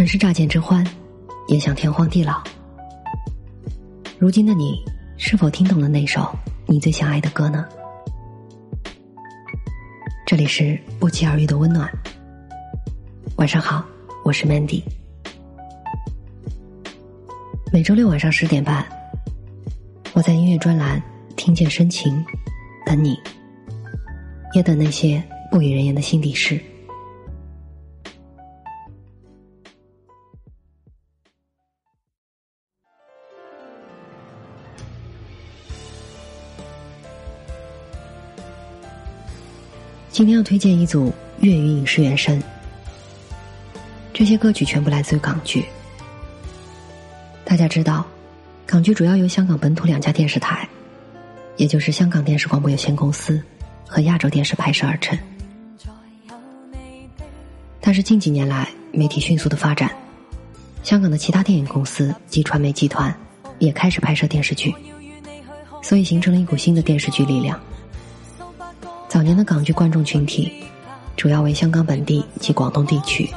[0.00, 0.82] 曾是乍见之欢，
[1.46, 2.42] 也想天荒地老。
[4.18, 4.82] 如今的你，
[5.18, 6.34] 是否听懂了那首
[6.64, 7.66] 你最想爱的歌呢？
[10.24, 11.86] 这里是不期而遇的温暖。
[13.36, 13.84] 晚上好，
[14.24, 14.82] 我是 Mandy。
[17.70, 18.82] 每周六晚上十点半，
[20.14, 21.02] 我在音乐专栏
[21.36, 22.24] 听见深情，
[22.86, 23.18] 等你，
[24.54, 26.58] 也等那些不与人言的心底事。
[40.20, 41.10] 今天要推荐一组
[41.40, 42.42] 粤语影视原声，
[44.12, 45.64] 这些歌曲全部来自于港剧。
[47.42, 48.04] 大家知道，
[48.66, 50.68] 港剧主要由香港本土两家电视台，
[51.56, 53.42] 也就是香港电视广播有限公司
[53.88, 55.18] 和亚洲电视拍摄而成。
[57.80, 59.90] 但是近几年来，媒体迅速的发展，
[60.82, 63.10] 香港的其他电影公司及传媒集团
[63.58, 64.74] 也开始拍摄电视剧，
[65.80, 67.58] 所以形成了一股新的电视剧力量。
[69.10, 70.52] 早年的港剧观众群体，
[71.16, 73.28] 主要为香港本地及广东地区。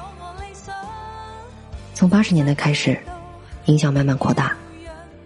[1.95, 2.95] 从八十年代开始，
[3.65, 4.55] 影响慢慢扩大，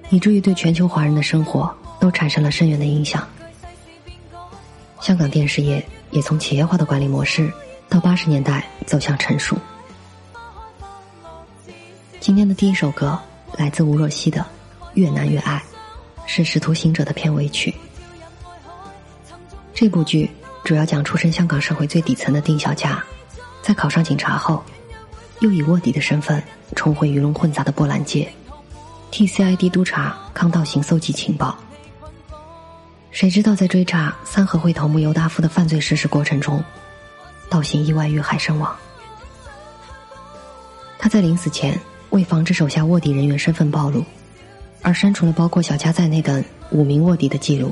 [0.10, 3.28] 以至于对全球华人的生活都产生了深远的影响。
[5.02, 7.52] 香港电视业也从企业化的管理模式，
[7.90, 9.58] 到八十年代走向成熟。
[12.22, 13.20] 今天的第一首歌
[13.58, 14.40] 来自吴若希的
[14.94, 15.62] 《越难越爱》，
[16.26, 17.76] 是《使徒行者》的片尾曲。
[19.80, 20.28] 这部剧
[20.64, 23.04] 主要讲出身香港社会最底层的丁小佳，
[23.62, 24.64] 在考上警察后，
[25.40, 26.42] 又以卧底的身份
[26.76, 28.28] 重回鱼龙混杂的波兰街，
[29.12, 31.56] 替 CID 督察康道行搜集情报。
[33.12, 36.64] 谁知道在追查三合会头目尤达夫的犯罪事实过程中，
[37.48, 38.76] 道行意外遇害身亡。
[40.98, 44.04] 他在临死前为防止手下卧底人员身份暴露，
[44.82, 47.72] 而删除了包括小佳在内的五名卧底的记录。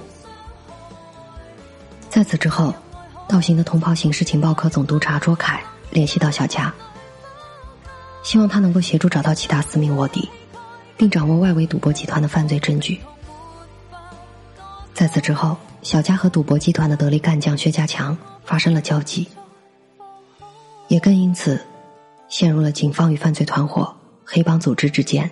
[2.15, 2.73] 在此之后，
[3.27, 5.61] 道行的同袍刑事情报科总督察卓凯
[5.91, 6.73] 联系到小佳，
[8.23, 10.29] 希望他能够协助找到其他四名卧底，
[10.95, 13.01] 并掌握外围赌博集团的犯罪证据。
[14.93, 19.27] 在此之后，小佳和赌博集团的得力干将薛家强发生了交集，
[20.87, 21.61] 也更因此
[22.29, 23.93] 陷入了警方与犯罪团伙、
[24.23, 25.29] 黑帮组织之间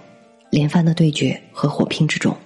[0.49, 2.37] 连番的对决和火拼之中，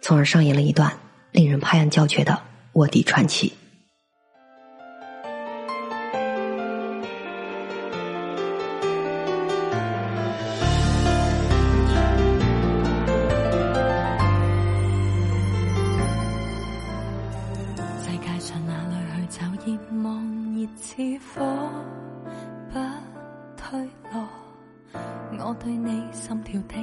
[0.00, 0.90] 从而上演了一段
[1.30, 2.40] 令人拍案叫绝的。
[2.74, 3.52] 卧底传奇。
[18.00, 20.96] 世界上哪里去找热望热似
[21.32, 21.70] 火，
[22.72, 22.78] 不
[23.56, 24.28] 退落。
[25.38, 26.74] 我对你心跳的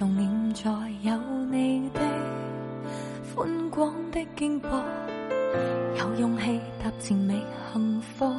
[0.00, 0.70] 半秒钟，念在
[1.02, 1.14] 有
[1.50, 2.00] 你的
[3.34, 4.66] 宽广的肩膊，
[5.98, 7.38] 有勇气踏前觅
[7.70, 8.32] 幸福，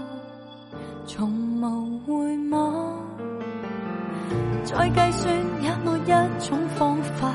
[1.06, 1.30] 从
[1.62, 2.98] 无回望。
[4.64, 7.32] 再计算也没一种方法，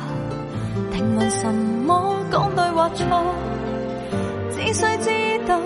[0.92, 3.34] 停问什么讲对或错，
[4.50, 5.60] 只需知道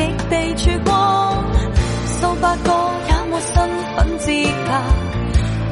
[0.00, 1.44] 极地曙光，
[2.20, 2.68] 数百个
[3.08, 3.54] 也没身
[3.94, 4.24] 份资
[4.66, 4.70] 格，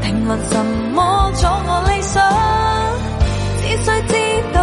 [0.03, 0.53] 评论什
[0.95, 2.15] 么阻我理想，
[3.63, 4.13] 只需知
[4.53, 4.58] 道，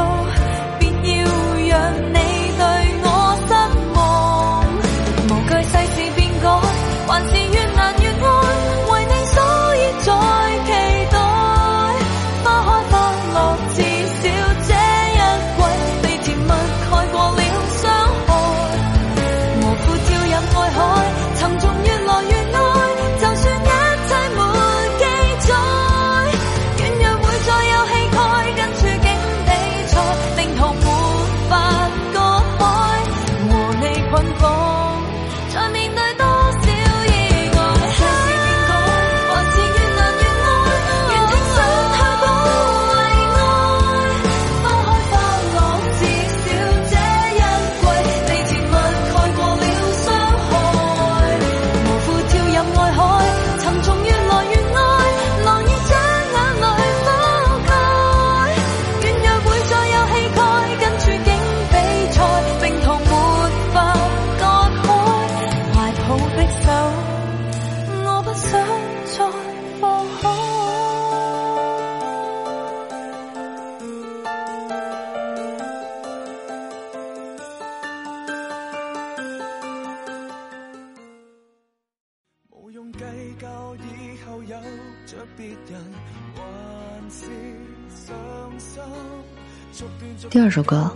[90.36, 90.92] 第二首歌，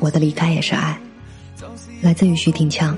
[0.00, 0.98] 我的离开也是爱，
[2.00, 2.96] 来自于徐廷锵。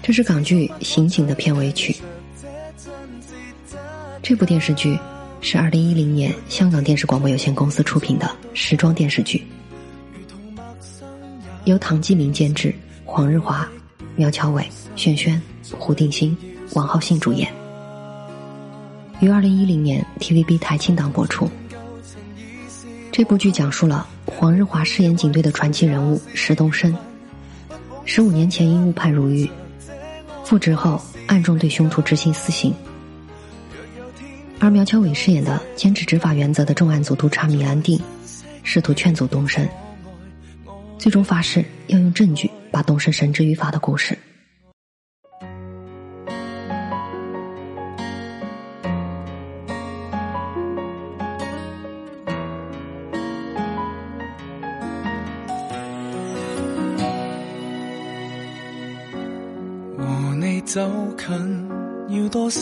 [0.00, 1.96] 这是港剧《刑警》的片尾曲。
[4.22, 4.96] 这部电视剧
[5.40, 9.44] 是二零一零年香港电视广播有限公司出品的时装电视剧，
[11.64, 12.72] 由唐季明监制，
[13.04, 13.68] 黄日华、
[14.14, 14.64] 苗侨伟、
[14.94, 15.42] 轩轩、
[15.76, 16.38] 胡定欣、
[16.74, 17.52] 王浩信主演，
[19.18, 21.50] 于二零一零年 TVB 台庆档播出。
[23.18, 26.96] 这部剧讲述了黄日华饰演警队的传奇人物石东升，
[28.04, 29.50] 十五年前因误判入狱，
[30.44, 32.72] 复职后暗中对凶徒执行死刑。
[34.60, 38.00] 而苗侨伟饰演的坚持执法原则的重案组督察米安定，
[38.62, 39.68] 试图劝阻东升，
[40.96, 44.16] 最终发誓要用证据把东升绳之于法的故事。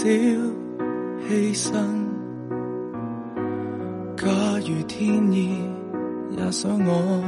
[0.07, 0.13] 少
[1.29, 1.75] 牺牲？
[4.17, 4.29] 假
[4.65, 5.69] 如天意
[6.31, 7.25] 也想我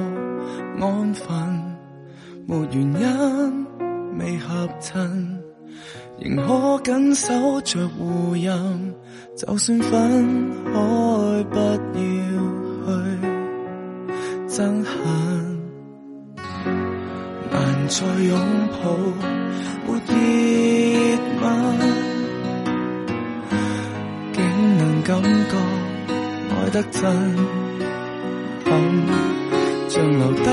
[0.81, 1.27] 安分，
[2.47, 3.67] 没原因
[4.21, 5.41] 未合衬，
[6.21, 8.95] 仍可紧守着互任。
[9.37, 10.73] 就算分开，
[11.51, 11.73] 不要
[12.87, 12.91] 去
[14.47, 14.95] 憎恨，
[17.51, 18.39] 难再拥
[18.71, 18.79] 抱。
[19.85, 20.11] 没热
[21.41, 21.47] 吻，
[25.09, 25.57] 感觉
[26.51, 27.01] 爱得真，
[28.63, 28.71] 幸
[29.89, 30.45] 像留低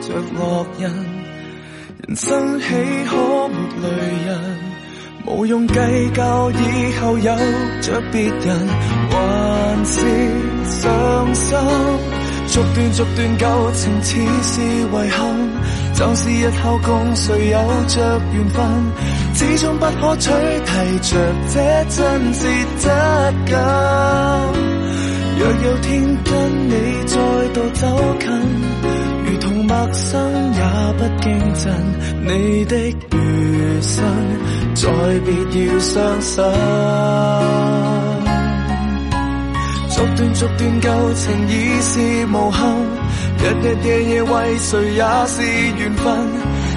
[0.00, 0.82] 着烙印。
[2.02, 2.64] 人生岂
[3.04, 3.14] 可
[3.46, 3.86] 没泪
[4.26, 4.58] 人？
[5.26, 5.74] 无用计
[6.12, 7.32] 较以后有
[7.80, 8.58] 着别人，
[9.12, 10.00] 还是
[10.64, 11.56] 伤心。
[12.48, 15.22] 逐段逐段旧情，似是遗憾。
[15.94, 18.64] 就是日后共谁有着缘分，
[19.34, 21.16] 始终不可取替着
[21.48, 21.54] 这
[21.88, 22.38] 真挚
[22.78, 22.88] 质
[23.50, 23.52] 感。
[25.38, 25.92] 若有天
[26.24, 26.32] 跟
[26.68, 26.72] 你
[27.06, 27.16] 再
[27.52, 27.86] 度走
[28.20, 28.28] 近，
[29.24, 30.60] 如同陌生也
[30.98, 31.24] 不惊
[31.54, 31.64] 震，
[32.24, 32.76] 你的
[33.12, 34.04] 余生
[34.74, 34.82] 再
[35.24, 35.28] 别
[35.66, 36.44] 要伤心。
[39.90, 42.62] 逐段逐段旧情已是无憾。
[43.44, 45.42] 日日夜夜为谁也是
[45.76, 46.02] 缘分，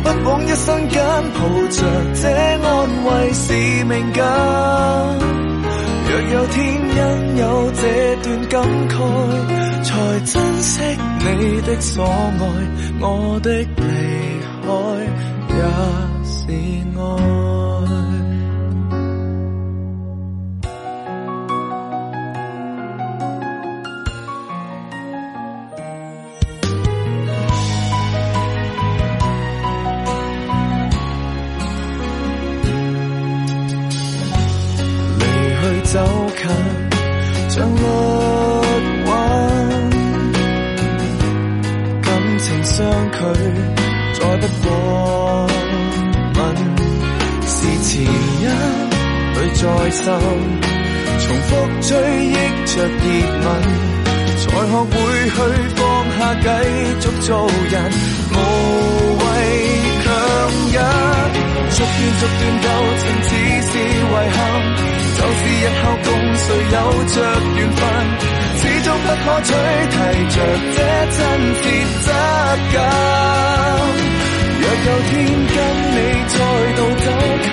[0.04, 1.78] 不枉一生间抱着
[2.14, 3.54] 这安慰是
[3.86, 4.22] 命感。
[6.10, 7.82] 若有天因有这
[8.22, 8.60] 段感
[8.90, 8.94] 慨，
[9.82, 9.90] 才
[10.26, 10.82] 珍惜
[11.20, 12.42] 你的所爱，
[13.00, 13.66] 我的离
[14.52, 14.68] 开
[15.56, 15.64] 也
[16.26, 16.36] 是
[17.00, 18.27] 爱。
[50.08, 51.50] 重复
[51.82, 51.90] 追
[52.28, 52.34] 忆
[52.66, 53.06] 着热
[53.44, 53.46] 吻，
[54.40, 54.96] 才学会
[55.28, 55.36] 去
[55.76, 55.80] 放
[56.18, 56.46] 下，继
[57.02, 57.30] 续做
[57.70, 57.76] 人，
[58.32, 58.36] 无
[59.20, 59.22] 谓
[60.04, 60.08] 强
[60.72, 60.76] 忍，
[61.72, 61.86] 逐段
[62.20, 62.66] 逐段旧
[62.98, 63.30] 情，只
[63.68, 63.92] 是遗
[64.32, 64.38] 憾。
[65.18, 67.16] 就是日后共谁有着
[67.58, 67.82] 缘分，
[68.60, 69.50] 始终不可取
[69.92, 69.96] 替
[70.30, 70.38] 着
[70.76, 70.78] 这
[71.18, 71.20] 真
[71.58, 71.60] 挚
[72.04, 72.08] 质
[72.74, 72.76] 感。
[74.60, 75.58] 若有天跟
[75.92, 75.96] 你
[76.28, 76.36] 再
[76.76, 77.06] 度走
[77.44, 77.46] 近，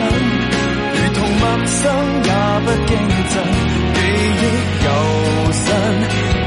[1.66, 1.82] 生
[2.24, 2.30] 也
[2.64, 2.90] 不竞
[3.30, 3.34] 争，
[3.94, 3.98] 记
[4.40, 4.42] 忆
[4.84, 4.88] 犹
[5.52, 5.64] 新，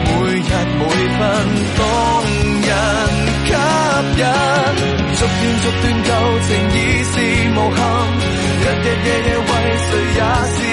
[0.06, 0.82] 每日每
[1.18, 1.20] 分
[1.78, 1.80] 动
[2.68, 2.70] 人
[3.46, 3.50] 吸
[4.20, 4.24] 引。
[5.18, 5.32] 逐段
[5.64, 6.10] 逐段旧
[6.48, 7.14] 情已是
[7.56, 7.80] 无憾，
[8.62, 10.20] 日日夜夜为谁也
[10.56, 10.67] 是。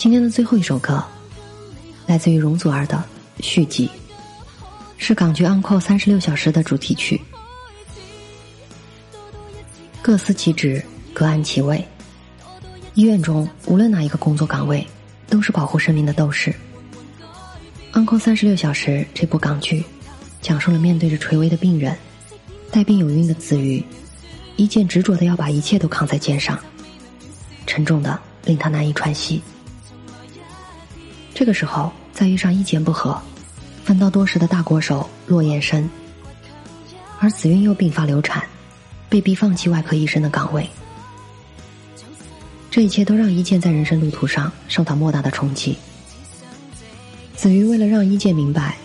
[0.00, 1.04] 今天的最后一首歌，
[2.06, 3.04] 来自于容祖儿的
[3.40, 3.86] 续集。
[4.96, 7.20] 是港剧《Uncle 三十六小时》的主题曲。
[10.00, 11.86] 各司其职，各安其位。
[12.94, 14.86] 医院中，无论哪一个工作岗位，
[15.28, 16.50] 都是保护生命的斗士。
[17.92, 19.84] 《Uncle 三十六小时》这部港剧，
[20.40, 21.94] 讲述了面对着垂危的病人、
[22.70, 23.84] 带病有孕的子瑜，
[24.56, 26.58] 一剑执着的要把一切都扛在肩上，
[27.66, 29.42] 沉重的令他难以喘息。
[31.40, 33.18] 这个时候，再遇上意见不合，
[33.82, 35.88] 反倒多时的大国手骆延生，
[37.18, 38.46] 而子韵又病发流产，
[39.08, 40.68] 被逼放弃外科医生的岗位。
[42.70, 45.78] 这一切都让一剑在人生路途上受到莫大的冲击。
[47.34, 48.76] 子瑜为了让一剑明白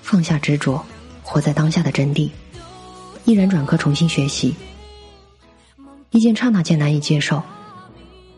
[0.00, 0.82] 放下执着，
[1.22, 2.30] 活在当下的真谛，
[3.26, 4.54] 毅然转科重新学习。
[6.12, 7.42] 一剑刹那间难以接受，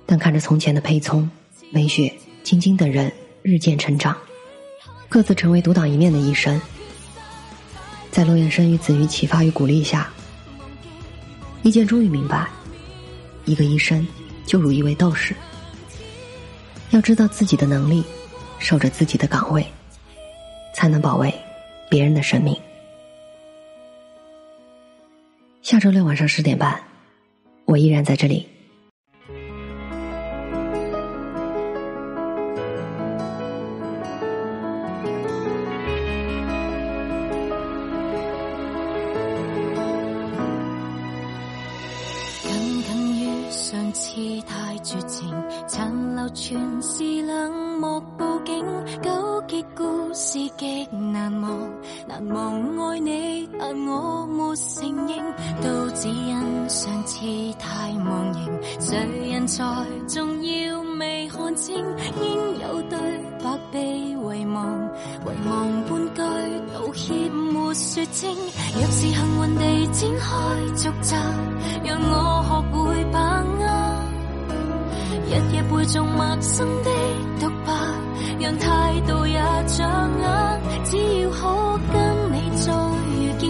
[0.07, 1.31] 但看着从前的裴聪、
[1.71, 2.13] 梅雪、
[2.43, 4.17] 晶晶等人日渐成长，
[5.09, 6.61] 各自成为独当一面的医生，
[8.11, 10.11] 在陆延生与子瑜启发与鼓励下，
[11.63, 12.49] 一剑终于明白，
[13.45, 14.07] 一个医生。
[14.47, 15.33] 就如一位斗士，
[16.91, 18.03] 要知道自己的能力，
[18.59, 19.65] 守着自己的岗位，
[20.75, 21.33] 才能保卫
[21.89, 22.57] 别人的生命。
[25.63, 26.83] 下周六晚上十点半，
[27.65, 28.49] 我依然在这里。
[43.93, 44.15] 次
[44.47, 45.33] 太絕情，
[45.69, 48.65] 殘留全是冷漠布景，
[49.03, 51.51] 纠结故事极难忘。
[52.07, 55.19] 难忘爱你，但我没承认，
[55.63, 57.27] 都只因上次
[57.59, 58.61] 太忘形。
[58.81, 59.65] 谁人才
[60.09, 61.77] 重要未看清？
[62.23, 62.99] 应有对
[63.43, 64.91] 白被遗忘，
[65.25, 66.21] 遗忘半句
[66.75, 68.37] 道歉没说清。
[68.75, 70.29] 若是幸运地展开
[70.77, 71.15] 续集，
[71.85, 72.50] 让我。
[75.31, 76.91] 日夜背诵陌生的
[77.39, 77.73] 独白，
[78.41, 80.25] 让态度也掌握。
[80.85, 82.73] 只要可跟你再
[83.07, 83.49] 遇见，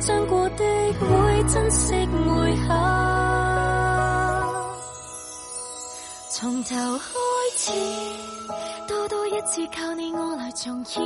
[0.00, 0.64] 伤过的
[0.98, 2.74] 会珍惜每刻。
[6.28, 7.06] 从头开
[7.56, 7.70] 始，
[8.88, 11.00] 多多一次靠你我来重演，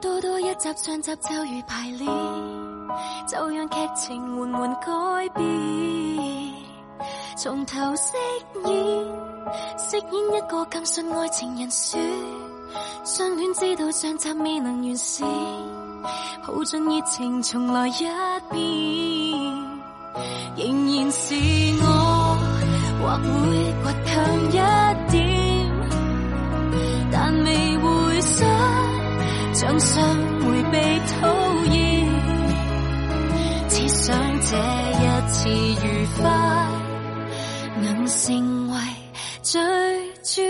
[0.00, 2.10] 多多一集上集就如排练，
[3.28, 6.43] 就让剧情缓缓改变。
[7.36, 8.12] 从头饰
[8.64, 8.74] 演，
[9.76, 12.00] 饰演一个更信爱情人选。
[13.04, 15.28] 相恋知道上集未能完善，
[16.46, 17.92] 抱尽热情重来一
[18.50, 18.54] 遍。
[20.56, 21.34] 仍然是
[21.82, 22.38] 我，
[23.02, 24.14] 或会倔强
[24.48, 24.52] 一
[25.10, 25.18] 点，
[27.10, 28.48] 但未会想
[29.54, 30.02] 掌上
[30.40, 31.28] 回被讨
[31.74, 31.74] 厌。
[33.68, 34.56] 只想这
[35.02, 35.48] 一次
[35.84, 36.73] 愉快。
[38.06, 38.78] 成为
[39.42, 39.60] 最
[40.22, 40.42] 主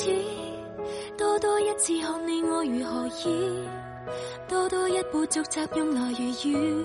[0.00, 0.06] 始？
[1.18, 3.68] 多多一次看你我如何意？
[4.48, 6.84] 多多一步逐集用来如雨，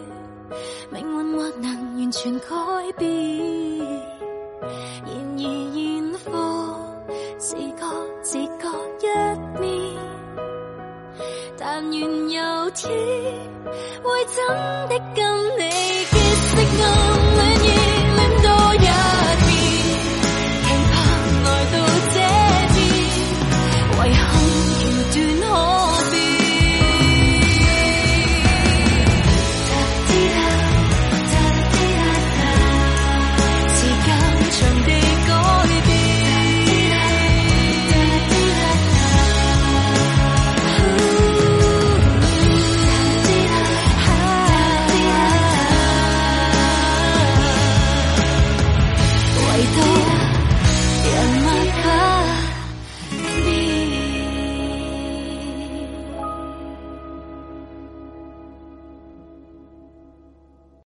[0.91, 2.45] 命运或能完全改
[2.97, 3.07] 变。
[5.05, 6.33] 然而现况
[7.39, 7.83] 是各
[8.21, 8.67] 自各
[8.99, 9.07] 一
[9.61, 9.95] 面，
[11.57, 12.91] 但愿有天
[14.03, 14.45] 会真
[14.89, 15.63] 的跟你